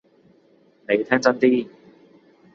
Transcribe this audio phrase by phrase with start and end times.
[0.87, 1.69] 你聽真啲！